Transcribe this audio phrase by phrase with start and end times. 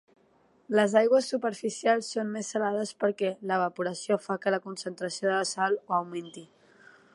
[0.77, 6.47] Les aigües superficials són més salades perquè l’evaporació fa que la concentració de sal augmenti.